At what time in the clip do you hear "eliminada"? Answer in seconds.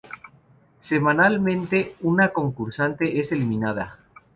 3.31-3.99